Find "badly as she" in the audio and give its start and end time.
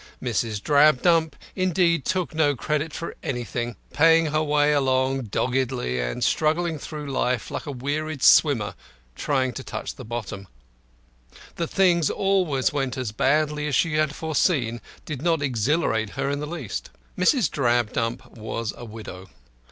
13.11-13.93